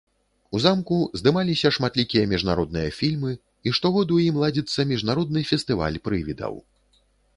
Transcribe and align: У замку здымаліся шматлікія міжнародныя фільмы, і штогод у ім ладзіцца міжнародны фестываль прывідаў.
У 0.57 0.59
замку 0.63 0.95
здымаліся 1.19 1.71
шматлікія 1.75 2.23
міжнародныя 2.31 2.89
фільмы, 2.99 3.31
і 3.67 3.75
штогод 3.79 4.07
у 4.17 4.21
ім 4.29 4.41
ладзіцца 4.45 4.79
міжнародны 4.93 5.47
фестываль 5.51 6.01
прывідаў. 6.09 6.53